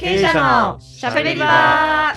[0.00, 2.14] 経営者のしゃべり場。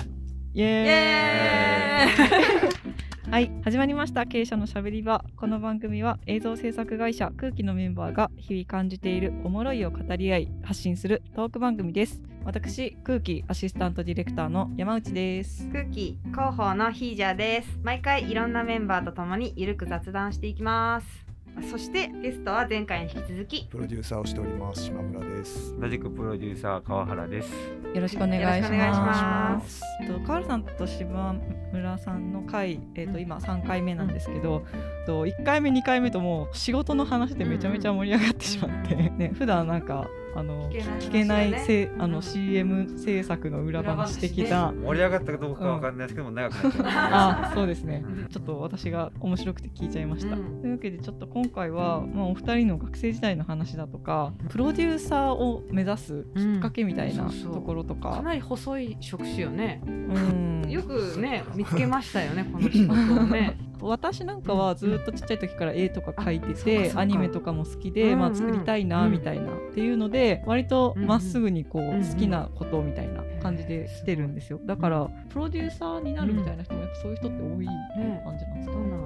[0.54, 3.28] イエーイ。
[3.30, 4.24] はい始まりました。
[4.24, 5.22] 経営者のしゃべり場。
[5.36, 12.22] この番組は映像制作会社空気のメンバーが日々感じているおもろいを語り合い発信するトーク番組です。
[12.46, 15.68] 私空気アシスタントディレクターの山内です。
[15.70, 17.78] 空気広報のヒージャーです。
[17.82, 21.23] 毎回いろんなメンバーとともにゆるく雑談していきます
[21.70, 25.74] そしてゲストは前回に引き続きプロデューサーをしております島村です。
[25.78, 27.52] 同じくプロデューサー川原です。
[27.94, 31.34] よろしくお願いしまますと川原さんと島
[31.72, 41.06] 村さんの回、えっと、今3回目なんですけど、えっと1回目2回目ともう仕事の話でめちゃめちゃ盛り上がってしまって、ね普段なんかあの聞けないね。
[41.06, 47.50] 聞けないせあのうん CM 制作の裏話的な盛り上がったかどうかわかんないですけども、長くなっちゃった。
[47.50, 48.02] あそうですね。
[48.04, 50.60] うんちょっと私が面白くて聞いちゃいました、うん。
[50.60, 57.30] というわけでちょっと今回は、まあ、お二人の学生時代の話だとかプロデューサーを目指すきっかけみたいなうん。
[57.30, 57.54] そうそう。
[57.54, 59.82] ところとか、かなり細い職種よね。
[59.86, 60.54] うん。
[60.68, 74.60] よくね見つけましたよねこの仕事をね私なんかはずっとちっちゃい時から絵とか描いててアニメとかも好きで、うんうんまあ、作りたいなみたいな、っていうので割とまっすぐにこう、うんうん好きなことみたいな感じで来てるんですよ。
[74.64, 78.96] だからプロデューサーになるみたいな人もやっぱそういう人って多い感じなんですか、どんな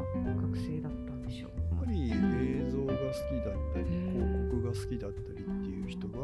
[0.42, 1.50] 学生だったんでしょう？
[1.50, 4.18] やっぱり映像が好きだったり広
[4.50, 6.18] 告が好きだったりっていう人が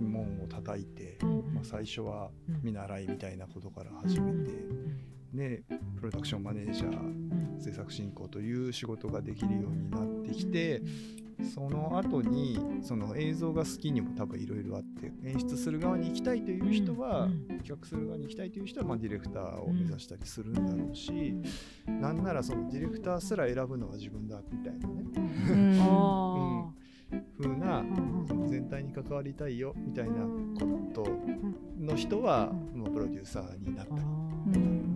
[0.00, 2.60] 門を叩いて、うんまあ、最初はうん。
[2.62, 4.52] 見習いみたいなことから始めて、
[5.34, 5.62] ね、
[5.96, 10.82] プロダクションマネージャー制作進行という仕事ができるようになってきて
[11.54, 17.28] その後にその映像が好きにも多分いろいろあって演出する側に行きたいという人は、
[17.64, 21.34] 企画する側に行きたいという人は、まあ、ディレクターを目指したりするんだろうし、
[21.86, 25.04] なんならそのディレクターすら選ぶのは自分だみたいなね。
[25.50, 25.78] うん。
[25.80, 26.74] あ
[27.40, 27.84] 風な
[28.48, 30.24] 全体に関わりたいよみたいな
[30.58, 31.06] こと
[31.78, 33.94] の人は、まあ、プロデューサーになった。
[33.94, 34.93] りうん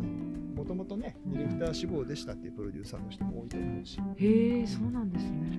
[0.78, 3.98] もともとねディレクター志望でしたっていうプロデューサーの人も多いと思うし。
[4.16, 5.58] へえそうなんですね。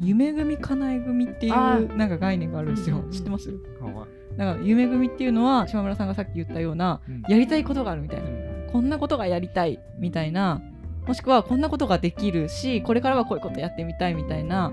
[0.00, 3.04] 夢組かなえ組っていあうなんか概念があるんですよ。
[3.10, 3.50] 知ってます？
[3.50, 4.06] は
[4.36, 8.28] なんか夢組っていうのは島村さんがさっき言ったようなやりたいことがあるみたいな。
[8.72, 10.62] こんなことがやりたいみたいな。
[11.06, 14.72] もしくはこんなことができるしこれからはこういうことやってみたいみたいな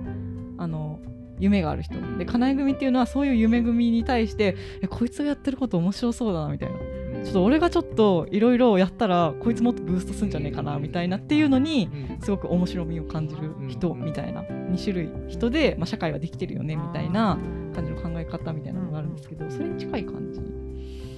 [0.57, 0.99] あの
[1.39, 1.95] 夢がある人。
[2.17, 6.75] でかなえ組っていうのはそういう夢組に対してえこいつがやってること面白そうだなみたいな
[7.23, 11.89] ちょっと俺がちょっといろいろやったらこいつもっとブーストするんじゃねえかなみたいなっていうのに
[12.21, 17.37] すごく面白みを感じる人みたいな2種類人で、まあ、社会はできてるよねみたいな
[17.73, 20.41] 感じの考え方みたいなのがあるんですけどそれに近い感じ。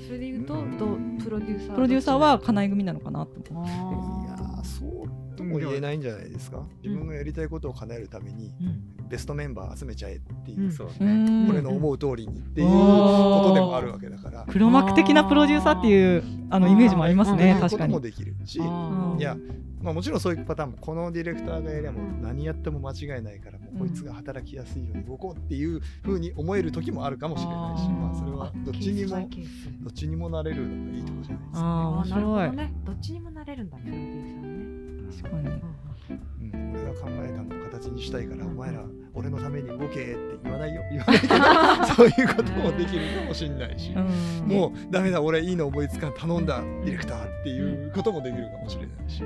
[0.06, 3.72] それで言うとどうプロデューサープロデューサーはかなえ組なのかなと思って。
[3.72, 6.66] いやそうとも言えないんじゃないですか。
[6.84, 8.54] 自分がやりたいことを叶えるために
[9.16, 10.72] ベストメンバー集めちゃえっていう、うん。
[10.72, 11.46] そううね。
[11.46, 11.50] ん。
[11.50, 14.46] 俺の思う通りにっていうことでもあるわけだから。
[14.50, 17.60] 黒幕的なプロデューサーっていうあのイメージもありますねうん。
[17.62, 17.94] 確かに。
[17.94, 19.18] こともできるし、うん。
[19.18, 19.38] いや、
[19.82, 29.30] まあ、もちろんそういうパターンもこのディレクターがやりゃもう何やっても間違いないからもうこいつが働きやすいように動こうっていうふうに思える時もあるかもしれないしまあ、それはどっちにも
[29.82, 32.74] どっちにもなれるのがいいとこじゃないですか、ああ面あーなるほ白いどね。
[32.86, 35.62] どっちにもなれるんだプロデューサーね。
[35.62, 36.16] 確かに。
[36.54, 38.84] うん、俺が考えたのを形にしたいからお前ら
[39.16, 40.84] 俺のために動けって言わないよ。
[40.92, 44.48] 言わないけどそういうこともできるかもしれないし、うん。
[44.48, 49.24] もうダメだ俺いいの思いつかん頼んだディレクターっていうこともできるかもしれないし、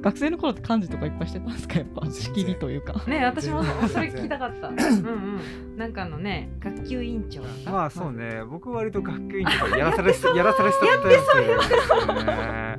[0.00, 1.78] 学生の頃って漢字とかいっぱいしてたんですか？
[1.78, 2.06] やっぱ。
[2.10, 2.94] 仕切りというか。
[3.06, 4.68] ね私もそれ聞きたかった。
[4.68, 5.40] うんうん。
[5.76, 12.78] なんかあのね学級委員長だったまあそうね、僕割と学級委員とかやらされし やらされしたタイプですね。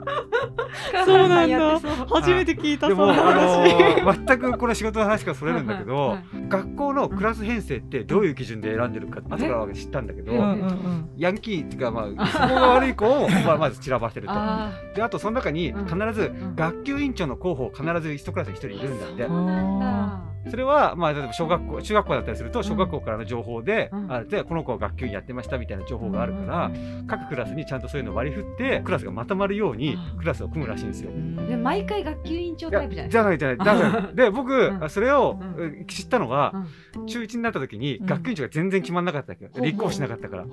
[1.06, 1.48] そうなんだ。
[1.48, 2.08] やってそう。
[2.10, 4.02] 初めて聞いたでもその話。
[4.02, 11.10] あの全くこれ仕事の話からそれるんだけどはいはい、学校のクラス編成ってどういう基準で選んでるか後から知ったんだけどえ、うんうんうん。
[11.18, 14.34] ヤンキーっていうかまあそこが悪い子をまあまず散らばしてると。
[14.34, 19.24] あであとその中にうん必ずん学級委員長の候補必ず一クラスに一人いるんだって。
[19.28, 24.12] ーそれはまあ例えば小学校中学校だったりすると小学校からの情報で、うん。
[24.12, 26.72] あでこの子は学級委員やってましたみたいな情報があるから、
[27.08, 30.18] 各クラスにちゃんとそういうのを割り振ってクラスがまとまるようにうん。
[30.20, 31.12] クラスを組むらしいんですよ。
[31.48, 34.90] で毎回学級委員長いタイプじゃないやじゃないじゃないだからで僕、うん。
[34.90, 35.40] それを、
[35.88, 36.54] 知ったのが、
[36.96, 37.06] うん。
[37.06, 38.06] 中1になった時にうん。
[38.06, 40.46] 学級委員長が全然決まんなかったわけよ、ほうほう立候補しなかったから。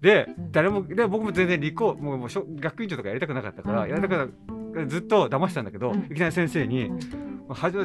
[0.00, 0.52] でうん。
[0.52, 3.90] 誰もで僕も全然立候補もうもう学級委員長とかやりたくなかったから、うん。
[3.90, 4.26] やりたくな
[4.86, 6.06] ずっと騙してたんだけど、うん。
[6.10, 6.90] いきなり先生に、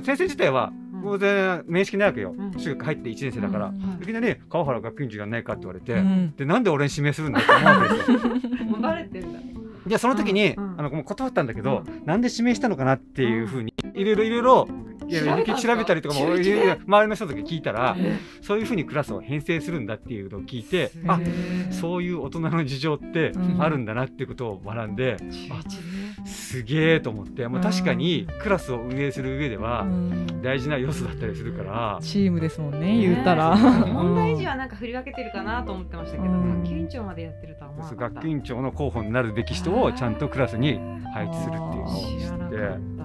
[0.03, 1.01] 先生自体はうん。
[1.01, 2.51] もう全然面識ないわけよ、うん。
[2.51, 4.03] 中学入って1年生だから、うん。
[4.03, 4.05] い。
[4.05, 6.35] きなり川原学級委員長やんないかって言われて、うん。
[6.35, 8.19] でなんで俺に指名するんだって思うわけですよ。
[8.65, 9.39] もうバレてんだ。
[9.87, 14.67] でその時に、あのもう断ったんだけど、なんで指名したのかなっていうふうにいろいろいろいろ
[15.07, 23.61] いや調べたりとかも周りの人とか聞いたらえそういうふうにクラスを編成するんだっていうのを聞いてあへーそういう大人の事情ってうん。
[23.61, 30.41] あるんだなっていうことを学んで、中一ですげえと思って、まあ、確かにクラスを運営する上ではうん。
[30.41, 36.63] 大事な要素だったりするから、チームですもんね言ったら、問題児はなんか振り分けてるかなと思ってましたけど、うん。
[36.63, 38.13] 学級委員長までやってるとは思わなかった。
[38.15, 40.79] 学級委員長の候補になるべき人をちゃんとクラスに
[41.13, 42.96] 配置するっていうのを知らなかっ知って。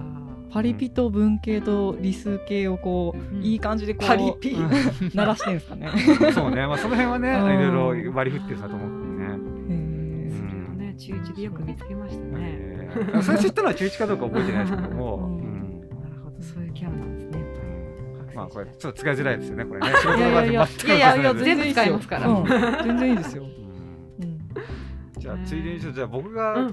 [0.53, 3.43] パリピと文系と理数系をこう、うん。
[3.43, 4.51] いい感じでこうパリピ。
[4.51, 4.69] う ん
[5.15, 5.89] 鳴らしてんですかね。
[6.31, 7.73] そうね、まあ、その辺はね、いうん。
[7.73, 9.23] ろいろ割り振ってるさと思ってね。
[9.25, 17.43] へたーそれをね中一でよく見つけましたね、えー最初知ったのは中1かどうか覚えてないですけども、なるほどそういうキャラなんですね。
[18.29, 18.35] うん。
[18.35, 19.87] まあこれちょっと使いづらいですよね、これね。
[19.97, 20.65] 仕事いやいやいや。
[20.67, 22.27] 全くいやいや全部使いますから。
[22.27, 22.45] うん。
[22.85, 23.43] 全然いいですよ。
[25.17, 26.69] じゃあついでにちょっとじゃあ僕うが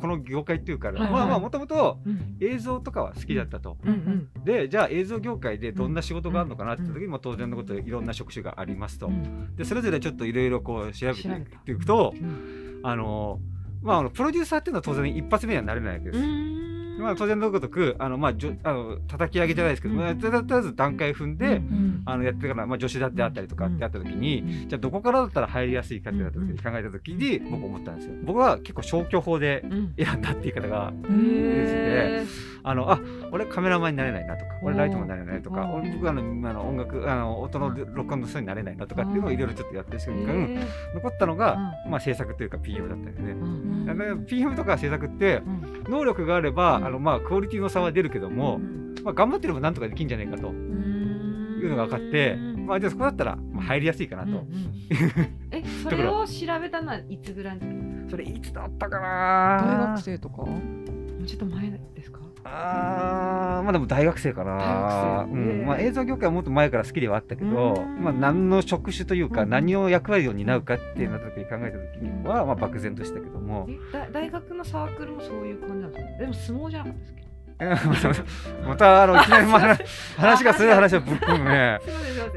[0.00, 1.20] この業界っていうから、はいはい。
[1.20, 2.36] まあまあもともとうん。
[2.40, 3.78] 映像とかは好きだったと。
[3.84, 4.44] うんうん。
[4.44, 9.06] でじゃあ映像業界でどんな仕事があるのかなって時にも当然のことでいろんな職種がありますと。
[9.06, 9.56] うん。
[9.56, 13.40] でそれぞれちょっといろいろこう調べていくとうんあの
[13.82, 16.79] まああのプロデューサーっていうのは当然一発目にはなれないわけです。
[17.00, 28.14] まあ、当然のごとくあの、まあ、じょあの叩き上げじゃないですけど、うんまあ、とりあえず段階踏んで、うんあのやってから、まあ、助手だってあったりとかってあった時に、じゃあどこからだったら入りやすいかってなった時に考えた時に僕思ったんですよ。
[28.24, 29.94] 僕は結構消去法でうん。
[29.96, 32.26] 選んだって言い方がへ
[32.62, 33.00] あのあ
[33.32, 40.60] 俺カメラマンになれないなとか俺ライトマンになれないとか俺僕あのあの音楽あの音の録音の人になれないなとかっていうのをいろいろちょっとやってる瞬間
[40.94, 43.32] 残ったのが、まあ、制作というか PM だったんですね。
[43.32, 43.86] うん。
[43.86, 45.84] だから PM とか制作ってうん。
[45.90, 46.86] 能力があれば、うん。
[46.86, 48.58] あのまあクオリティの差は出るけども、
[49.04, 54.44] まあ、頑張ってればなんとかできるんじゃないかというのが分かって、まあ、じゃあそこだったらまあ入りやすいかなと、うんうん
[55.52, 57.66] えそれを調べたのはいつぐらいの時？
[58.04, 60.42] もそれいつだったか大な学生とか？
[60.42, 62.19] うちょっと前ですか？
[62.44, 64.56] あーまあでも大学生かな。
[64.56, 65.66] 大学生うん。
[65.66, 68.02] まあ、映像業界はもっと前から好きではあったけど、うん。
[68.02, 69.50] まあ、何の職種というか、うん。
[69.50, 73.68] 何を役割を担うかってなった時に考えた時には、まあ、漠然としたけども。
[74.12, 76.18] 大学のサークルもそういう感じなんですか？
[76.18, 77.29] でも相撲じゃなかったですっけ
[78.66, 79.78] またあのいきなりまあ
[80.16, 81.78] 話がそういう話をぶっ込むね。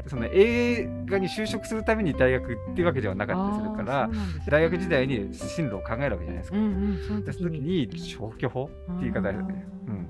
[0.06, 4.14] その映画に就職するために大学っていうわけではなかったりするからね。
[4.48, 6.58] 大学時代に進路を考えるわけじゃないですか。
[6.58, 9.66] うんうんその時に消去法って言い方だよね。
[9.88, 10.06] うん。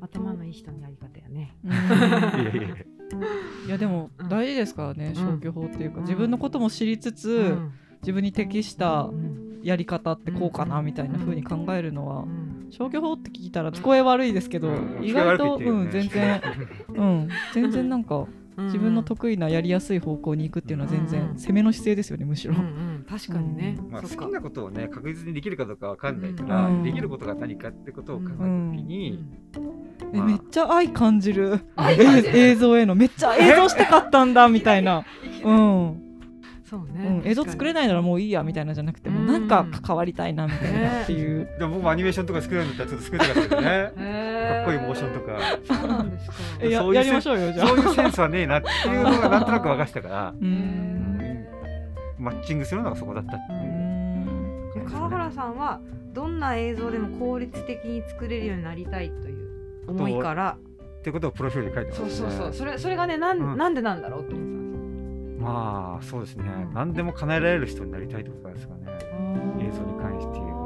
[0.00, 1.56] 頭のいい人のやり方やね。
[1.64, 1.72] うん。
[1.72, 2.76] いやいやいや。
[3.66, 4.28] いやでもうん。
[4.28, 5.14] 大事ですからねん。
[5.14, 5.98] 消去法っていうか。
[5.98, 6.02] うん。
[6.02, 7.72] 自分のことも知りつつうん。
[8.00, 9.52] 自分に適したうん。
[9.62, 12.41] やり方ってこうかなみたいな風に考えるのはうん
[12.72, 14.98] 消去法って聞いたら聞こえ悪いですけどうん。
[15.04, 15.66] 意外とね。
[15.66, 16.40] うん全然
[16.88, 17.28] うん。
[17.54, 18.26] 全然なんか
[18.56, 21.06] 自分の得意なやりやすい方向に行くっていうのは全うん。
[21.06, 22.54] 然攻めの姿勢ですよねむしろ。
[22.54, 23.06] うんうん。
[23.08, 23.76] 確かにね。
[23.90, 26.82] まあ、好きなことをね確実にできるかどうかわかんないから、うん。
[26.82, 29.24] できることが何かってことを考えた時に、
[30.12, 31.60] まあえめっちゃ愛感じる。
[31.76, 32.38] 愛感じる。
[32.38, 32.94] え映像への。
[32.94, 35.04] めっちゃ映像したかったんだみたいな。
[35.44, 36.11] うん
[36.72, 45.38] そううねん、映像作れないならもういいやみたいなじゃなくても、うんなんか関わりたいなみたいなっていう、でも僕もアニメーションとか作れるんだったらちょっと作りた かったけどねかっかこいいモーションとか。
[45.78, 46.32] そうなんですか。
[46.32, 47.66] そういうやりましょうよじゃあ。
[47.66, 50.28] そういうセンスはねえなっていうのがなんとなく分かってたから。
[50.40, 51.46] うーん。
[52.18, 53.52] マッチングするのがそこだったって
[54.78, 54.90] いう。
[54.90, 55.78] 川原さんは
[56.14, 60.56] どんな映像でも効率的に作れるようになりたいという思いから。
[61.00, 62.10] ってことをプロフィールに書いてますね。
[62.10, 62.54] そうそうそう。
[62.54, 63.58] それそれがねなん,、うん。
[63.58, 64.51] なんでなんだろうと思って
[65.42, 66.74] まあそうですね、うん。
[66.74, 68.82] 何でも叶えられる人になりたいってことなんですかね。
[69.60, 70.62] 映像に関して言えば。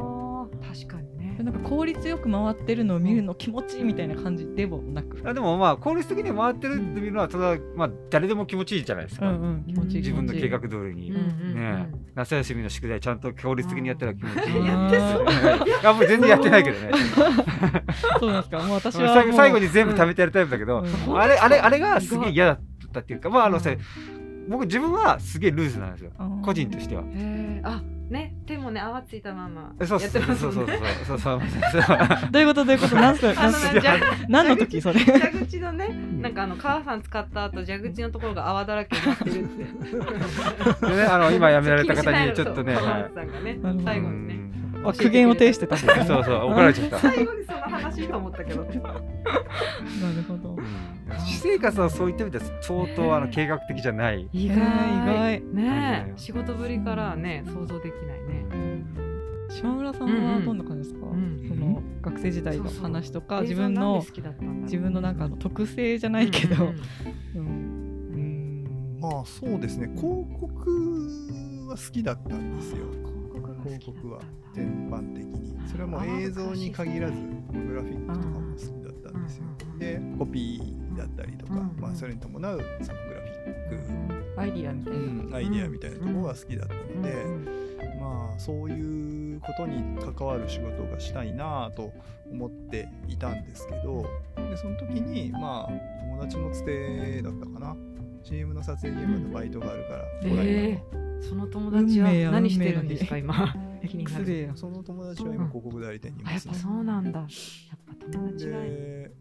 [0.75, 1.37] 確かにね。
[1.43, 9.31] なんか効率よく回ってるのを見るの気持ちいいみたいな感じでもなく、あでもまあ効率的に回ってるっていうのはただまあ誰でも気持ちいいじゃないですか。
[9.31, 11.11] うんうん、気持ちいい自分の計画通りに。
[11.11, 11.91] うんうんうんね。
[12.15, 14.59] 夏休みの宿題ちゃんと効率的にやったら気持ちいい。
[14.59, 16.91] うん やってそうあもう全然やってないけどね。
[18.21, 18.59] そうなんですか。
[18.59, 21.19] もう私は最後に全部食べてやるタイプだけど、うん。
[21.19, 22.61] あれあれあれがすげえ嫌だっ
[22.93, 24.16] たっていうかまああのさうん
[24.49, 26.11] 僕自分はすげえルーズなんですよ。
[26.19, 26.43] うん。
[26.43, 27.03] 個人としては。
[27.63, 28.35] あね。
[28.47, 30.53] 手もね泡ついたままそうやっそうそう。
[30.53, 30.75] そてますもね。
[30.75, 31.99] うんそうそうそうそう
[32.31, 33.33] どういうことどういうこと何すあ
[34.29, 35.89] 何すの時それ蛇口のね
[36.21, 39.49] なんかあの川さん使った後蛇口のところが泡だらけになってるっ
[40.81, 44.46] てでねあの今辞められた方にちょっっとね、川は原さんがね最後にね
[44.91, 46.99] あ苦言を呈してたい、 そうそう怒られちゃった。
[46.99, 48.63] 最後にその話と思ったけど。
[48.65, 48.79] なる
[50.29, 50.57] ほど。
[51.09, 54.29] 私生活はそういった意味では相当あの計画的じゃない。
[54.33, 54.59] 意へー意
[55.07, 55.43] 外。
[55.55, 56.07] ね。
[56.09, 58.47] え仕事ぶりからはね想像できないね
[59.49, 61.47] 島村さんはどんな感じですか、うん。
[61.49, 64.05] その学生時代の話とか自分の
[64.63, 66.71] 自分のなんかあの特性じゃないけど、うん
[67.35, 67.47] うん
[68.15, 68.99] うん。
[69.01, 69.89] まあそうですね。
[69.97, 70.71] 広告
[71.69, 72.85] は好きだったんですよ
[73.67, 74.21] 広告は
[74.55, 75.57] 全般的に。
[75.69, 79.45] それはもう映像に限らずグラフィックとかも好きだったんですよ。
[79.45, 79.79] うんうんうん。
[79.79, 83.37] でコピーだったりとか、うんうんまあ、それに伴うサブグラフィッ
[84.37, 87.67] アイディアみたいな、ク、アイディアみたいなところが好きだったので、うん
[88.01, 91.93] まあそういうことに関わる仕事がしたいなと
[92.31, 94.03] 思っていたんですけど
[94.37, 97.77] でその時にまあ友達のつてだったかな。
[98.23, 103.55] CM の撮影現場のバイトがあるから、えほらえその友達は何してるんですか今？
[104.55, 106.47] その友達は今広告代理店にいます。
[106.49, 106.69] ねあやっぱ。
[106.69, 107.21] そうなんだ。
[107.21, 107.29] やっ
[108.01, 109.13] ぱ友達がで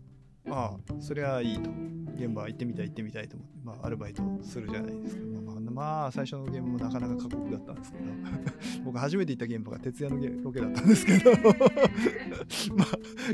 [0.48, 1.70] ああそれはいいと。
[2.16, 8.06] 現場行ってみたい行ってみたいと思って、まあ、アルバイトするじゃないですか、まあ、まあ、まあ最初の現場もなかなか過酷だったんですけど。
[8.86, 11.32] 僕初めて行った現場が徹夜のゲロケだったんですけど。
[12.76, 12.86] ま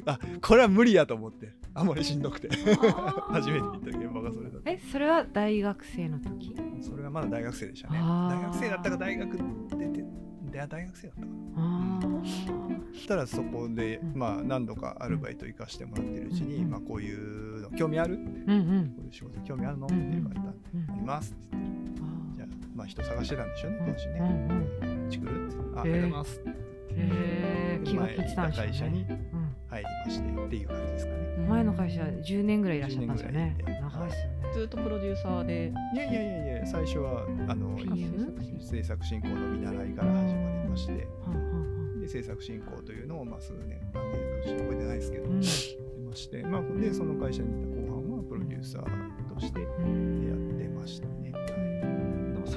[0.06, 1.54] ああこれは無理やと思って。
[1.74, 2.50] あんまりしんどくて。
[2.50, 4.72] 初めて行った現場がそれだった。
[4.72, 6.56] えそれは大学生の時？
[6.82, 8.00] それがまだ大学生でしたね。
[8.00, 9.42] 大学生だったか大学出
[9.88, 10.04] て
[10.52, 11.18] 大学生だっ
[12.02, 12.14] たか
[12.94, 16.70] そしたらそこで、うんまあ、何度かアルバイト行かしてもらってるうちに、うん。
[16.70, 18.16] まあ、こういうの興味ある？
[18.18, 18.94] ーうんうん。
[18.96, 19.86] こういう仕事興味あるの？
[19.86, 21.92] って言われたんで、うんありますって言って。
[22.36, 25.08] じゃあ、まあ、人探してたんでしょうね、当時うんね。
[25.08, 25.48] うち来る？
[25.48, 26.42] ってあ、ありがとうございます。
[26.44, 26.50] へ
[26.98, 29.32] え気が利いてた会社にね
[29.70, 31.18] 入りましてっていう感じですかね。
[31.38, 33.56] うん前の会社10年ぐらいいらっしゃったんですよね。
[33.60, 33.82] 10年ぐらいいて。
[33.82, 35.72] 長いですよねずっとプロデューサーで。
[35.94, 37.78] いやいやいやいや、最初はあの？
[38.60, 39.30] 制作進行。
[39.30, 41.08] の見習いから始まりまして、
[42.02, 44.12] で制作進行というのをまあ数年、何
[44.46, 45.38] 年か覚えてないですけど、うん。
[45.40, 51.08] まして、まあ、で、その会社にいた後半はプロデューサーとしてやうんってました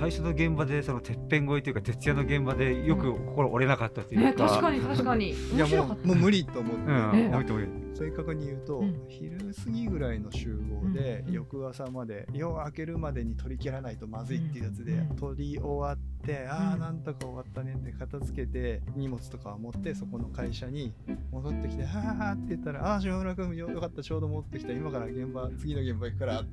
[0.04, 5.30] 最初の現場でそのてっぺん越えというか徹夜の現場でよく心折れなかったっていうか、ね確かに確かに。
[5.30, 6.06] いやもう面白かった。
[6.06, 7.54] もう無理と思って、うん、え思いと
[7.94, 9.04] 正確に言うと、うん。
[9.08, 11.32] 昼過ぎぐらいの集合で、うん。
[11.32, 15.16] 翌朝まで夜明けるまでに取り切らないとまずいっていうやつで、うん。
[15.16, 20.92] 取り終わって、ああうんなんとか終わったねって片付けて荷物とかを持ってそこの会社に
[21.30, 26.46] 戻ってきて「はあ」って言ったら「ああ島村君よよかったちょうど持ってきた今から現場次の現場行くから」っ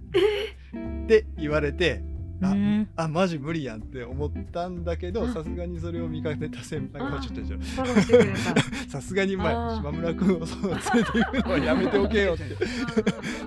[1.08, 2.20] て言われて。
[2.41, 2.89] あね。
[2.95, 5.33] あマジ無理やんって思ったんだけどうん。
[5.33, 8.62] さすがにそれを見かけた先輩がちょっとちょっとフォローしてくれた。
[8.89, 12.43] さすがに前島村君をそう連れて行くのはやめておけよって。
[12.53, 12.63] って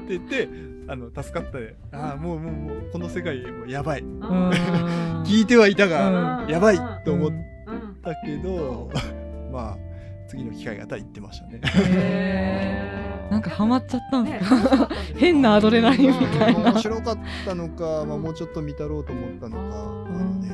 [0.09, 0.49] 言って
[0.87, 1.77] あの助かったで。
[1.93, 4.05] ああもうもうもうこの世界もうやばい。
[5.25, 6.49] 聞いてはいたが、うん。
[6.49, 7.97] やばいと思っうん。
[8.03, 8.91] たけど、
[9.53, 9.79] まあ
[10.35, 11.61] 次の機会があったら行ってましたね。
[13.31, 16.73] なんかハマっちゃったんでねすか、変なアドレナリンみたいな。
[16.73, 20.49] 面白かったのか、まあ、もうちょっと見たろうと思ったのか、あーまあね、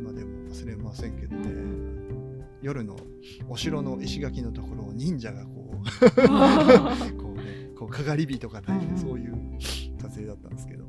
[0.00, 1.50] 今でも忘れませんけどね。
[2.62, 2.96] 夜の
[3.48, 5.80] お城の石垣のところを忍者がこう
[7.16, 9.34] こうねこうかがり火とか焚いてそういう
[9.98, 10.84] 撮影だったんですけど。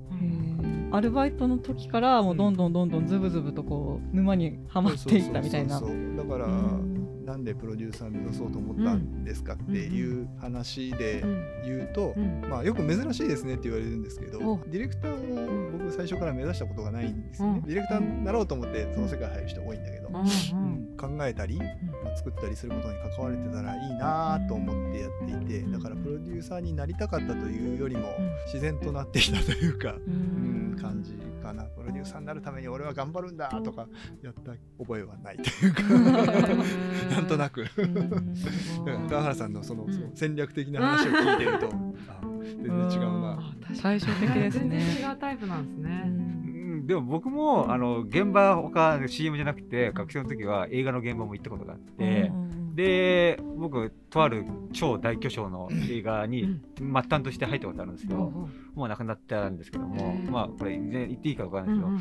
[0.94, 5.80] アルバイトの時からもうどんどんどんどんズブズブとこう沼にはまっていったみたいな。
[5.80, 11.24] だから、うんなんでプロデューサー目指そうと思ったんですかっていう話で
[11.63, 12.42] 言うと、うん。
[12.50, 14.60] まあ、よく珍しいですねって言われるんですけどお。
[14.68, 17.68] ディレクターを僕最初から目指したことがないんですよね、うん。
[17.68, 20.16] ディレクターになろうと思ってその世界入る人多いんだけど、うん。
[20.16, 20.98] うん。
[20.98, 21.66] 考えたり、ま
[22.13, 28.13] あ作ったりすることに関われてたらいいなと思ってーサーになりたかったというよりも
[28.45, 31.63] 自然となってきたというか、うん、感じかな。
[31.63, 33.88] プロデューサーになるために俺は頑張るんだとか
[34.21, 35.83] やった覚えはないというか。
[37.15, 37.63] なんとなく。
[37.63, 37.81] だか
[38.86, 39.93] ら川原さんのそのうん。
[39.93, 41.69] その戦略的な話を聞いてると、
[42.07, 43.31] あ全然違うな。
[43.33, 43.81] あ確かに。
[43.81, 44.79] 対照的ですね。
[44.79, 46.03] 全然違うタイプなんですね。
[46.05, 46.88] うん。
[46.88, 52.31] でも僕もあの現場他 CM じゃなくて学生の時は映画の現場も行ったことがあって、
[52.75, 61.98] で僕とある超大巨匠の映画に末端として入ったことあるんですけど、もう亡くなったんですけども、うんまあこれ言っていいかわからないですけど、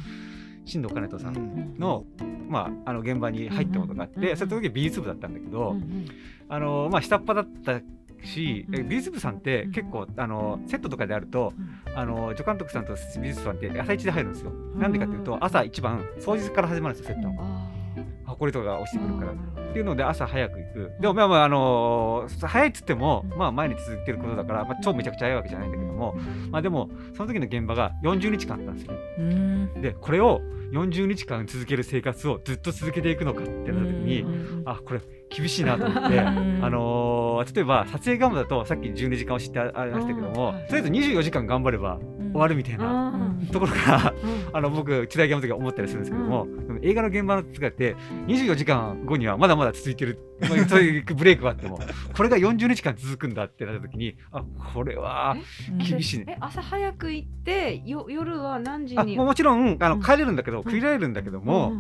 [0.65, 2.05] 新藤兼人さんの,、
[2.49, 5.77] まあ、あの現場に入ったことがあって、うんその時は美術部だったんだけど、
[6.49, 7.81] あのまあ、下っ端だった
[8.25, 11.53] し、美術部さんって結構あのセットとかであると
[11.95, 14.51] あの助監督さんと美術部さんって朝一で入るんですよ。
[14.77, 17.29] なんでかっていうと朝一番掃除から始まるんですよセット。
[17.29, 17.71] の。
[18.27, 19.60] 埃とかが落ちてくるから。
[19.71, 20.93] っていうので朝早く行く。
[21.01, 26.17] でもまあまああのー早いっつってもまあ前に続いてることだから、まあ、超めちゃくちゃ早いわけじゃないんだけども、
[26.51, 28.95] まあでもその時の現場が40日間あったんですよ。
[29.19, 29.81] うん。
[29.81, 30.41] でこれを
[30.73, 34.25] 40日間続ける生活をずっと続けていくのかってなった時に、
[34.65, 36.27] あこれ厳しいなと思って、うん。
[36.65, 41.99] あのー例えば撮影現場だとさっき12時間押しってありましたけども、うんとりあえず24時間頑張れば
[42.33, 43.15] 終わるみたいな。
[43.53, 44.15] ところから
[44.53, 47.97] あの僕時代現場の時は思ったりするんですけども、でも映画の現場の時って
[48.27, 50.17] 24時間後にはまだまだ続いてる
[50.69, 51.81] そういうブレイクがあっても
[52.17, 55.37] これが40日間続くんだってなった時にあこれは
[55.71, 55.79] うん。
[55.79, 56.25] 厳しいね。
[56.29, 59.19] え朝早く行ってよ夜は何時に？
[59.19, 60.03] あもちろんあのうん。
[60.03, 61.73] 帰れるんだけど区切られるんだけども、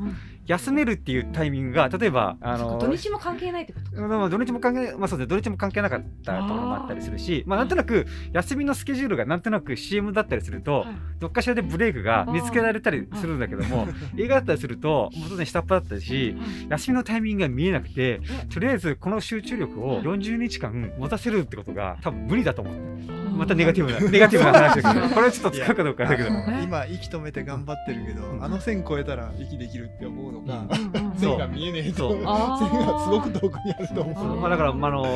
[0.47, 4.03] 休めるっていうタイミングが例えばあの土日も関係ないってことか。
[4.03, 10.95] まあ、土日も関係まあ、そうですね、土日も関係なかったところもあったりするし、まあ、なんとなく休みのスケジュールがなんとなく CM だったりすると、はい。
[11.19, 16.35] どっかしらでブレイクが見つけられたりするんだけども、映画だったりすると、もう当然下っ端だったりし、
[16.69, 18.21] 休みのタイミングが見えなくて、
[18.53, 23.21] とりあえずこの集中力を40日間持たせるってことが多分無理だと思う。
[23.41, 26.29] またネガティブな、ネガティブな話だけど、これはちょっと使うかどうかだけど
[26.63, 28.45] 今息止めて頑張ってるけど、うん。
[28.45, 31.07] あの線超えたら息できるって思うのか、うん。
[31.07, 31.15] うん。
[31.17, 34.33] そう線が見えねえと線がすごく遠くにあると思そう。
[34.37, 34.41] う。
[34.41, 35.07] まあ、だから、まあ、あの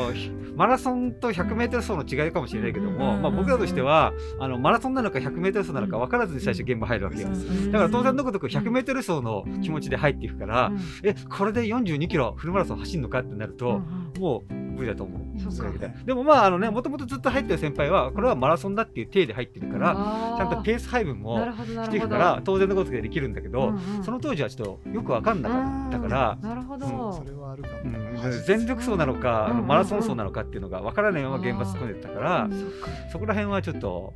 [0.57, 3.23] マラソンと 100m 走の違いかもしれないけども、うん。
[3.23, 7.29] まあ、僕らとしてはあのマラソンなのか 100m 走なのか分からずに最初現場入るわけよ。
[7.29, 10.79] うんだから当然のごとく 100m 走の気持ちで入っていくから、うん。
[11.03, 13.81] えこれで42キロフルマラソン走るのかってなるうんと、
[14.19, 15.25] もう無理だと思う。
[15.78, 19.95] ででもまああのねもともとずっと入ってる先輩はこれはマラソンだっていう体で入ってるから
[20.37, 21.38] ちゃんとペース配分も
[21.85, 24.04] していくから当然のことでできるんだけど、うんうん。
[24.04, 26.38] その当時はちょっとよく分かんなかったから。
[26.40, 27.14] なるほど、うん。
[27.14, 27.75] それはあるかも。
[27.85, 27.87] う
[28.28, 28.43] ん。
[28.47, 29.62] 全力走なのか、あのうんうん。
[29.62, 32.49] うんマラソン走なのかっていうのが分からないまま現場突っ込んでたから、
[33.11, 34.12] そこら辺はちょっと、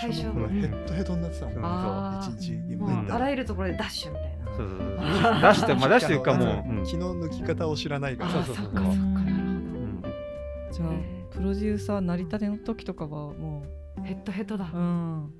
[0.00, 0.48] 最初の頃。
[0.48, 1.54] ヘッドヘッドになってたもん。
[1.54, 1.64] うん。
[1.64, 2.36] あー。
[2.36, 4.42] 一日あらゆるところでダッシュみたいな。
[4.56, 5.42] そうそうそう。
[5.42, 6.84] 出して、まあ、出してるかもう、うん。
[6.84, 8.30] 気の抜き方を知らないから。
[8.54, 8.84] そうそうそう。
[8.86, 9.20] あそっかそっか。
[9.20, 10.02] なるうん。
[10.72, 10.96] じゃあへ
[11.30, 13.64] プロデューサーなりたての時とかはも
[13.96, 14.70] ほどヘッドヘッドだ。
[14.72, 15.34] う、うん、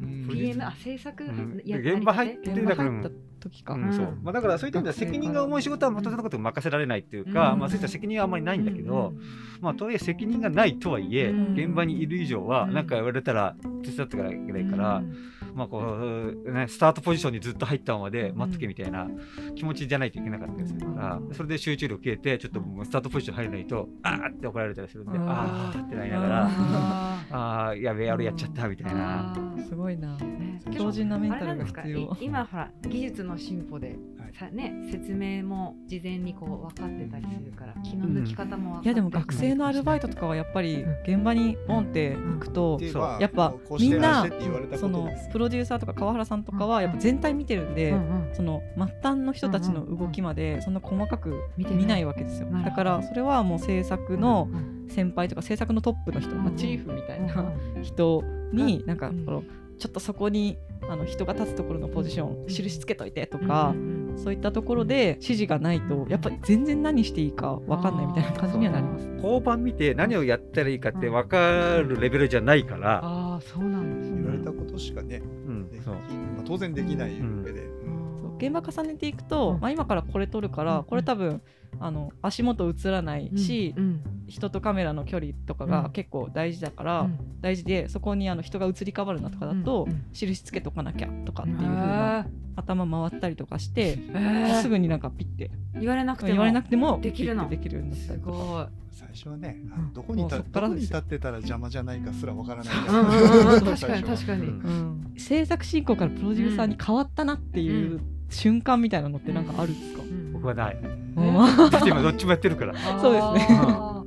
[0.00, 0.28] うん。
[0.28, 1.62] PM あ制作うん。
[1.64, 2.84] や現場入ってだか。
[2.84, 4.06] ら入った時か、うんそう。
[4.06, 4.22] うん。
[4.22, 7.58] まあ、だからそういった意味では責任が重い仕事はまたそのこと任せられないっていうか、うん。
[7.58, 9.20] まあ、そういった責任はあんまりないんだけど、うん。
[9.60, 11.54] まあ、とはいえ責任がないとはいえ、うん。
[11.54, 12.74] 現場にいる以上はうん。
[12.74, 15.16] 何か言われたら手伝ってからいけないから、うん
[15.54, 19.08] まあこうね、スタートポジションにずっと入ったままで待っとけみたいな
[19.54, 21.34] 気持ちじゃないといけなかったりするから、うん。
[21.34, 29.34] それで集中力切れてちょっともうスタートポジション入らないとあーって怒られたりするんで、うんあーってなりながら、ああーやべえあれやっちゃったみたいな。
[29.68, 30.16] すごいな。
[30.16, 31.98] ね強靭なメンタルが必要。
[31.98, 33.98] い今ほら技術の進歩で、はい。
[34.34, 42.78] さね説明も事前にこう分かってたりするから気の抜き方も分かっていやでも学生のアルバイトとかはやっぱり現場にポンって行くと、
[43.20, 44.26] やっぱみんな
[44.76, 48.34] そのプロデューサーとか川原さんとかはやっぱ全体見てるんで、うんうん。
[48.34, 56.56] その末端の人たちの動きまでそんな細かく見てない見ないわけですよだからそれはもう制作のうん先輩とか制作のトップの人、まあ、うん。
[56.56, 57.52] チーフみたいうんな
[57.82, 59.24] 人になんかうん。
[59.24, 59.44] この
[59.78, 64.02] ちょっとそこにあの人が立つところのポジションん印つけといてとうんかうん。
[64.16, 69.08] そういったところで指示がないとやっぱり全然何していいか分かんないみたいな感じにはなります。
[69.16, 74.16] 交番見て何をやったらいいかって分かるレベルじゃないから、ああそうなんですね。
[74.16, 75.22] 言われたことしかね、
[75.82, 75.94] そう。
[75.94, 77.68] まあ、当然できない上で、
[78.20, 79.60] そう現場重ねていくと、うん。
[79.60, 80.66] まあ、今からこれ撮るかうん。
[80.66, 81.42] らこれ多分
[81.84, 85.70] あの足元映らないし、うん人とカメラの距離とかうん。
[85.70, 87.40] が結構大事だから、うん。
[87.42, 90.04] 大事でそこにあの人が移り変わるなとかだと、うんうん。
[90.12, 92.26] 印つけとかなきゃとかっていうふうへなー。
[92.56, 94.62] 頭回ったりとかして、えー。
[94.62, 95.50] すぐになんかピッて。
[95.78, 97.48] 言われなくても言われなくてもできるの？
[97.50, 98.32] できるようになったすりとか。
[98.32, 98.66] ごい。
[98.92, 99.92] 最初はね、うん。
[99.92, 100.40] どこに立っ
[101.02, 103.06] てたら邪魔じゃないかすらわからないうんうん。
[103.06, 103.54] うん。
[103.54, 103.64] うん。
[103.64, 105.04] 確かに確かに、うん。
[105.14, 105.14] うん。
[105.18, 110.76] 制作進行からプロデューサーに変わったなっていう瞬間みたいなのってなんかあるんですか、うん僕はない。
[111.70, 112.74] だって今どっちもやってるから。
[113.00, 113.46] そうですね。
[113.48, 114.04] でも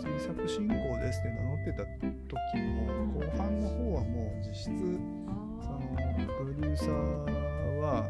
[0.00, 5.80] 制作進行ですって名乗ってた時も後半の方はもう実質その
[6.38, 6.88] プロデューサー
[7.76, 8.08] は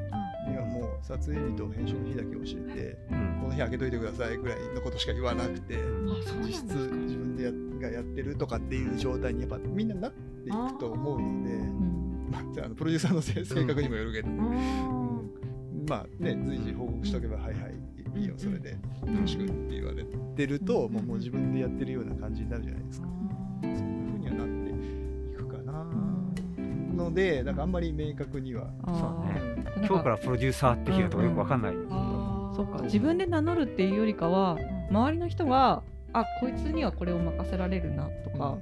[0.49, 3.39] いやもう撮影日と編集の日だけ教えてうん。
[3.43, 7.51] この日開けといてくださいぐらいのことしか言わなくてうなん実質自分でや
[7.91, 12.29] がやってるとかっていう状態にやっぱみんななっていくと思うのでうん。
[12.31, 14.98] まあ、あのプロデューサーの性性格にもよるけど、ううんん
[15.89, 17.75] まあね随時報告しとけば、はいはい
[18.17, 18.77] いいよそれでよ
[19.21, 20.93] ろしくって言われてると、うん。
[20.93, 23.09] もうもう自分でやってるような感じになるじゃないですか、
[23.63, 24.71] そういうふうにはなって
[25.33, 25.85] いくかな、
[27.05, 29.57] のでだからあんまり明確には、そうね。
[29.57, 29.65] なん。
[29.65, 31.75] か今日からプロデューサーって日だとかよくわかんない。
[32.57, 32.83] そうか。
[32.83, 34.59] 自分で名乗るっていうよりかは
[34.91, 38.59] 周りの人があこいつにはこれを任せられるなとか、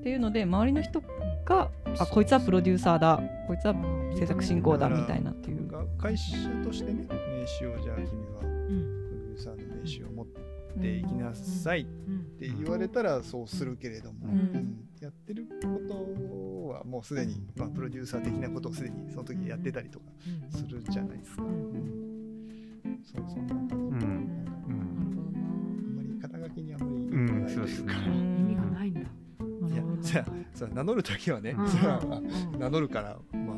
[0.00, 1.02] っていうので周りの人
[1.44, 3.20] があこいつはプロデューサーだ。
[3.46, 3.74] こいつは
[4.18, 5.59] 制作進行だみたいなっていう。
[5.96, 8.80] が会社としてね名刺をじゃあ君はうん。
[9.08, 10.26] プロデューサーの名刺を持っ
[10.80, 12.24] ていきなさいっうん。
[12.38, 14.30] て言われたらそうするけれども、うん。
[14.30, 14.88] うん。
[15.00, 20.04] やってることはもうすでに、まあ、プロデューサー的なことをすでにその時やってたりとか
[20.50, 21.42] するじゃないですか。
[21.42, 23.00] うん。
[23.02, 23.90] そうそんな感じ、うん。
[23.90, 24.80] なんかうん。
[25.88, 29.00] あんまり肩書きにあんまり意味うんがないというか、うん意味がないんだ。
[29.00, 29.04] い
[29.76, 30.26] やじゃ
[30.70, 32.58] あ名乗る時はね、うん。
[32.60, 33.56] 名乗るからまあ、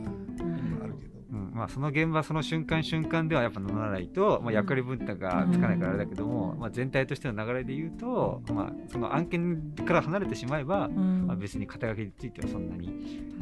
[1.63, 6.59] まあ、その現場その瞬間瞬間ではやっぱ乗らないと、まあ、役割分担がつかないからあれだけども、うん。
[6.59, 11.27] まあ、全体としての流れで言うと、まあ、その案件から離れてしまえば、うん。
[11.29, 12.89] まあ、別に肩書きについてはそんなに、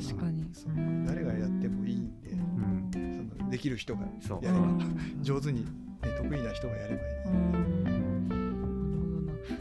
[0.07, 0.47] 確かに。
[0.53, 0.73] そう。
[1.07, 2.91] 誰がやってもいいんで、うん、
[3.39, 4.69] そのできる人がそうやればう。
[4.73, 5.71] ん上手に、ね、
[6.19, 8.00] 得意な人がやればいい、うん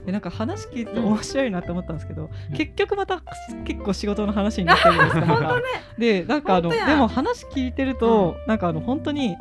[0.05, 3.21] でなんか話聞いてて面白いなって思ったんですけど、結局また
[3.65, 5.61] 結構仕事の話になってるんですかなんか
[5.97, 9.35] でなんかあのでも話聞いてると、なんかあの本当に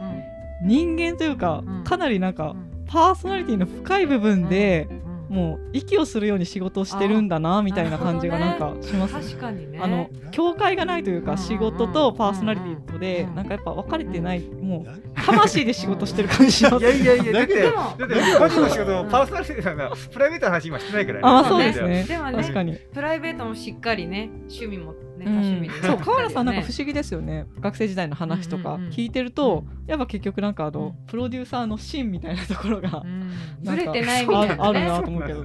[0.63, 1.85] 人間というか、うん。
[1.85, 2.55] かなりなんか
[2.87, 4.98] パーソナリティの深い部分で、うん
[5.29, 9.79] もう息をするように仕事をしてるんだなみたいな感じがなんかします、確かにね。
[9.81, 16.85] あの境界がないといううんか仕事とパーソナリティとでうんなんかやっぱ分かれてないもうな魂で仕事してる感じします。
[16.85, 21.21] いやいやいやだってだって個人の仕事をパーソナリティなプライベートの話今してないからね。
[21.25, 22.05] あまあそうですね。
[22.05, 22.77] でもね確かに。
[22.93, 25.37] プライベートもしっかりね趣味もね多うん。
[25.39, 27.47] 趣味でそう川原さんなんか不ね思議ですよね。
[27.61, 28.93] 学生時代の話とかうんうんうん。
[28.93, 31.07] 聞いてると、やっぱ結局なんかあの、うん。
[31.07, 33.31] プロデューサーの芯みたいなところが、うん。
[33.63, 34.61] ずれてないみたいなね。
[34.61, 35.45] あるなと思うけど。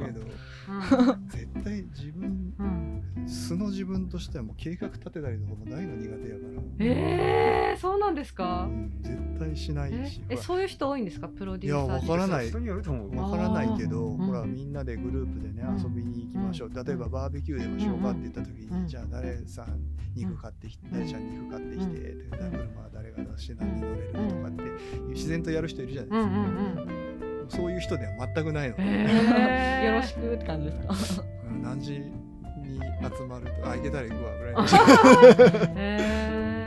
[1.27, 3.03] 絶対自分うん。
[3.27, 6.41] 素の自分としてはもう計画立てたりとかもないの苦手やか
[6.77, 8.63] ら、えー、そうなんですか？
[8.63, 10.21] うん絶対しないえし。
[10.29, 10.37] え？
[10.37, 11.27] そういう人多いんですか？
[11.27, 12.47] プロデューサーいやわからない。
[12.49, 13.17] 人によると思う。
[13.17, 15.77] わからないけど、ほらみんなでグループでね、うん。
[15.81, 16.71] 遊びに行きましょう。
[16.73, 18.87] 例えばバーベキューでもしようかって言った時に、うん。
[18.87, 19.79] じゃあ誰さん
[20.15, 24.63] 肉買ってきて、誰ちゃん肉買ってきて、で車は誰が出して何に乗れるとかって
[25.09, 27.03] 自然とやる人いるじゃないうんですか、うんうん
[27.49, 29.85] そういう人では全くないの、へー。
[29.91, 31.25] よろしくって感じですか？
[31.51, 31.61] うん。
[31.61, 34.63] 何時に集まるとあ行けたら行くわぐらいの。
[35.75, 36.62] へ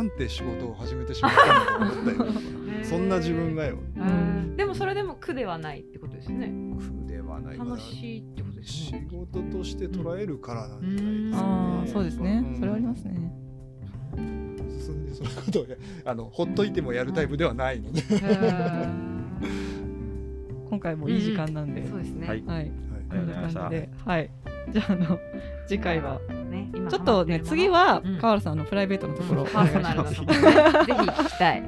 [0.00, 2.26] なんて仕事を始めてしまったのか思ったよ。
[2.82, 3.76] そんな自分がよ。
[3.96, 4.56] うん。
[4.56, 6.46] でもそれでも苦ではないってことですね。
[6.48, 7.58] 苦ではない。
[7.58, 9.06] 楽しいってことです仕ね。
[9.10, 11.42] 事として捉えるからなんじゃないですか、ね。
[11.42, 12.54] ああそうですね、うん。
[12.56, 13.32] それはありますね。
[14.78, 18.00] 進んでそのことをやあのほっといてもやるタイプではないので、
[20.70, 22.42] 今回もいい時間なんで、そうですね、はい。
[22.46, 22.56] はい。
[22.56, 22.72] はい。
[23.10, 23.90] こんな感じで。
[24.06, 24.30] はい。
[24.72, 25.18] じゃああの
[25.66, 26.18] 次回は
[26.50, 29.44] ね今ちょっとね次はうん川原さんのプライベートのところ。
[29.44, 30.34] パーソナルなところ。
[30.34, 31.62] ねぜひ聞きたい。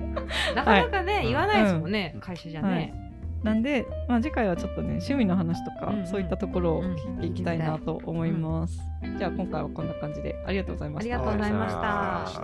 [0.54, 1.28] なかなかね、い。
[1.28, 2.94] 言わないですもんね、会社じゃね、はい。
[3.42, 8.80] なんで、まあ、次回はちょっとね趣味の話とか、そういったところを聞いていきたいなと思います、
[9.18, 10.36] じゃあ今回はこんな感じで。
[10.46, 11.14] ありがとうございました。
[11.16, 12.34] ありがとうございまし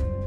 [0.00, 0.19] た